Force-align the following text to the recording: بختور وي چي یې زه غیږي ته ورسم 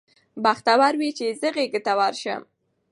بختور 0.43 0.91
وي 0.99 1.09
چي 1.17 1.23
یې 1.29 1.37
زه 1.41 1.47
غیږي 1.55 1.81
ته 1.85 1.91
ورسم 1.99 2.41